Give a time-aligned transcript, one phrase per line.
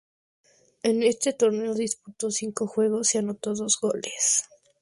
[0.81, 4.45] En este torneo disputó cinco juegos y anotó dos goles.